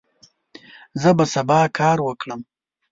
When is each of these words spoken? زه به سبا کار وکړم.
زه 1.01 1.09
به 1.17 1.25
سبا 1.33 1.59
کار 1.77 1.97
وکړم. 2.03 2.41